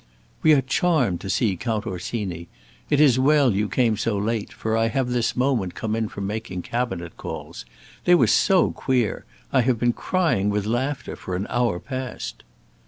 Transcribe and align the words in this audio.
"We 0.41 0.53
are 0.53 0.63
charmed 0.63 1.21
to 1.21 1.29
see 1.29 1.55
Count 1.55 1.85
Orsini. 1.85 2.47
It 2.89 2.99
is 2.99 3.19
well 3.19 3.53
you 3.53 3.69
came 3.69 3.97
so 3.97 4.17
late, 4.17 4.51
for 4.51 4.75
I 4.75 4.87
have 4.87 5.09
this 5.09 5.35
moment 5.35 5.75
come 5.75 5.95
in 5.95 6.07
from 6.07 6.25
making 6.25 6.63
Cabinet 6.63 7.17
calls. 7.17 7.65
They 8.05 8.15
were 8.15 8.25
so 8.25 8.71
queer! 8.71 9.25
I 9.53 9.61
have 9.61 9.77
been 9.77 9.93
crying 9.93 10.49
with 10.49 10.65
laughter 10.65 11.15
for 11.15 11.35
an 11.35 11.45
hour 11.51 11.79
past." 11.79 12.43